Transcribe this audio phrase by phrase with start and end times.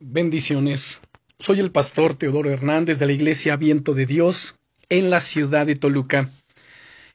[0.00, 1.00] Bendiciones.
[1.40, 4.54] Soy el pastor Teodoro Hernández de la Iglesia Viento de Dios
[4.88, 6.30] en la ciudad de Toluca.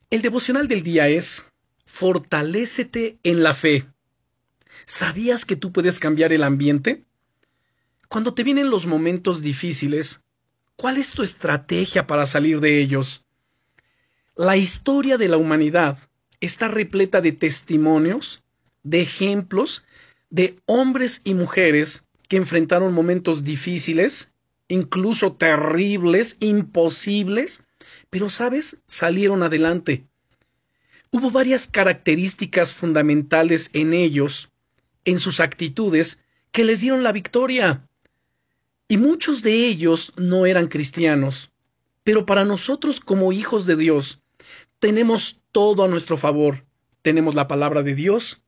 [0.09, 1.47] El devocional del día es
[1.85, 3.85] Fortalécete en la fe.
[4.85, 7.05] ¿Sabías que tú puedes cambiar el ambiente?
[8.09, 10.19] Cuando te vienen los momentos difíciles,
[10.75, 13.23] ¿cuál es tu estrategia para salir de ellos?
[14.35, 15.97] La historia de la humanidad
[16.41, 18.43] está repleta de testimonios,
[18.83, 19.85] de ejemplos,
[20.29, 24.33] de hombres y mujeres que enfrentaron momentos difíciles,
[24.67, 27.63] incluso terribles, imposibles,
[28.09, 28.81] pero, ¿sabes?
[28.87, 30.07] Salieron adelante.
[31.11, 34.49] Hubo varias características fundamentales en ellos,
[35.05, 36.19] en sus actitudes,
[36.51, 37.87] que les dieron la victoria.
[38.87, 41.51] Y muchos de ellos no eran cristianos.
[42.03, 44.21] Pero para nosotros como hijos de Dios,
[44.79, 46.65] tenemos todo a nuestro favor.
[47.01, 48.41] Tenemos la palabra de Dios,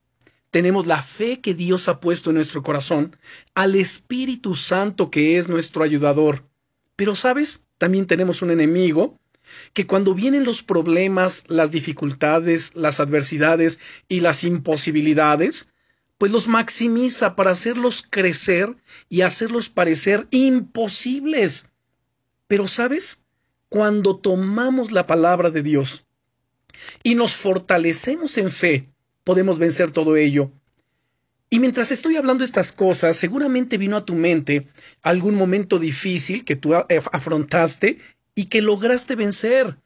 [0.56, 3.14] tenemos la fe que Dios ha puesto en nuestro corazón,
[3.54, 6.48] al Espíritu Santo que es nuestro ayudador.
[6.96, 7.66] Pero, ¿sabes?
[7.76, 9.20] También tenemos un enemigo
[9.74, 15.68] que cuando vienen los problemas, las dificultades, las adversidades y las imposibilidades,
[16.16, 18.74] pues los maximiza para hacerlos crecer
[19.10, 21.68] y hacerlos parecer imposibles.
[22.48, 23.26] Pero, ¿sabes?
[23.68, 26.06] Cuando tomamos la palabra de Dios
[27.02, 28.95] y nos fortalecemos en fe,
[29.26, 30.52] podemos vencer todo ello.
[31.50, 34.68] Y mientras estoy hablando estas cosas, seguramente vino a tu mente
[35.02, 37.98] algún momento difícil que tú eh, afrontaste
[38.36, 39.76] y que lograste vencer.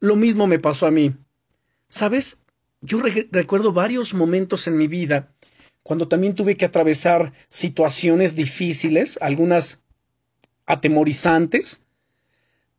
[0.00, 1.14] Lo mismo me pasó a mí.
[1.86, 2.42] ¿Sabes?
[2.80, 3.00] Yo
[3.30, 5.32] recuerdo varios momentos en mi vida
[5.84, 9.82] cuando también tuve que atravesar situaciones difíciles, algunas
[10.66, 11.82] atemorizantes,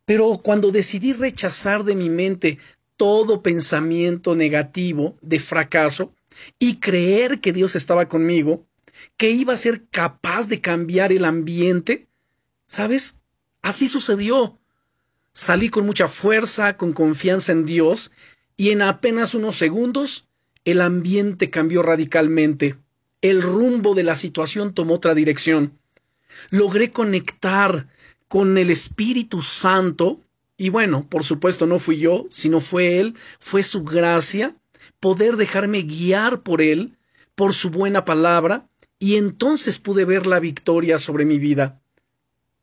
[0.04, 2.58] pero cuando decidí rechazar de mi mente
[2.98, 6.12] todo pensamiento negativo de fracaso
[6.58, 8.66] y creer que Dios estaba conmigo,
[9.16, 12.08] que iba a ser capaz de cambiar el ambiente,
[12.66, 13.20] ¿sabes?
[13.62, 14.58] Así sucedió.
[15.32, 18.10] Salí con mucha fuerza, con confianza en Dios,
[18.56, 20.28] y en apenas unos segundos
[20.64, 22.76] el ambiente cambió radicalmente.
[23.22, 25.78] El rumbo de la situación tomó otra dirección.
[26.50, 27.86] Logré conectar
[28.26, 30.20] con el Espíritu Santo
[30.60, 34.56] y bueno, por supuesto no fui yo, sino fue Él, fue su gracia,
[34.98, 36.98] poder dejarme guiar por Él,
[37.36, 41.80] por su buena palabra, y entonces pude ver la victoria sobre mi vida.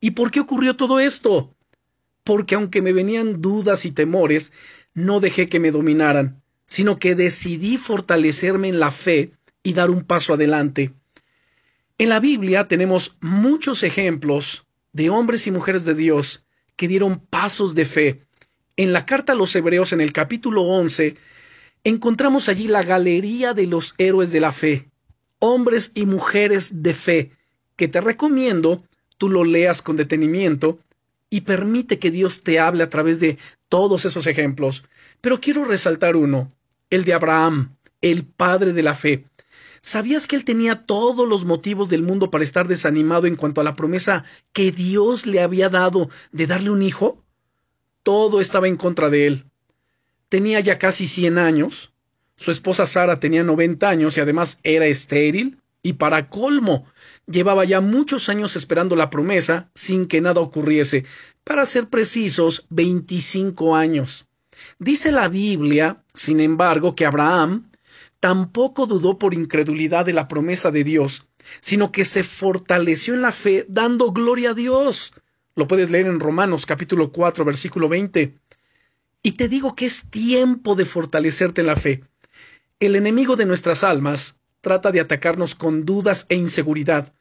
[0.02, 1.56] ¿Y por qué ocurrió todo esto?
[2.26, 4.52] Porque aunque me venían dudas y temores,
[4.94, 9.32] no dejé que me dominaran, sino que decidí fortalecerme en la fe
[9.64, 10.94] y dar un paso adelante.
[11.98, 16.45] En la Biblia tenemos muchos ejemplos de hombres y mujeres de Dios
[16.76, 18.22] que dieron pasos de fe.
[18.78, 21.16] En la carta a los Hebreos, en el capítulo 11,
[21.84, 24.90] encontramos allí la galería de los héroes de la fe,
[25.40, 27.32] hombres y mujeres de fe,
[27.76, 28.84] que te recomiendo
[29.18, 30.80] tú lo leas con detenimiento
[31.30, 33.38] y permite que Dios te hable a través de
[33.70, 34.84] todos esos ejemplos.
[35.22, 36.50] Pero quiero resaltar uno,
[36.90, 39.26] el de Abraham, el padre de la fe.
[39.86, 43.64] ¿Sabías que él tenía todos los motivos del mundo para estar desanimado en cuanto a
[43.64, 47.24] la promesa que Dios le había dado de darle un hijo?
[48.02, 49.46] Todo estaba en contra de él.
[50.28, 51.94] Tenía ya casi cien años,
[52.36, 56.88] su esposa Sara tenía noventa años y además era estéril, y para colmo,
[57.28, 61.06] llevaba ya muchos años esperando la promesa sin que nada ocurriese,
[61.44, 64.26] para ser precisos, veinticinco años.
[64.80, 67.70] Dice la Biblia, sin embargo, que Abraham
[68.20, 71.28] tampoco dudó por incredulidad de la promesa de Dios,
[71.62, 75.14] sino que se fortaleció en la fe dando gloria a Dios.
[75.56, 78.38] Lo puedes leer en Romanos capítulo 4 versículo 20.
[79.22, 82.04] Y te digo que es tiempo de fortalecerte en la fe.
[82.80, 87.14] El enemigo de nuestras almas trata de atacarnos con dudas e inseguridad,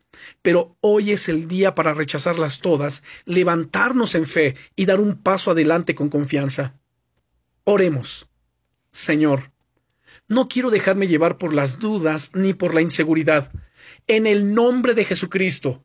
[0.43, 5.53] pero hoy es el día para rechazarlas todas, levantarnos en fe y dar un paso
[5.53, 6.75] adelante con confianza.
[7.65, 8.29] Oremos.
[8.91, 9.54] Señor,
[10.29, 13.53] no quiero dejarme llevar por las dudas ni por la inseguridad.
[14.07, 15.85] En el nombre de Jesucristo,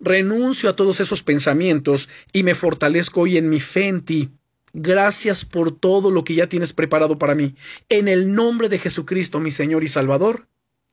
[0.00, 4.30] renuncio a todos esos pensamientos y me fortalezco hoy en mi fe en ti.
[4.72, 7.54] Gracias por todo lo que ya tienes preparado para mí.
[7.88, 10.46] En el nombre de Jesucristo, mi Señor y Salvador.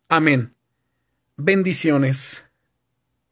[0.07, 0.53] Amén.
[1.35, 2.45] Bendiciones.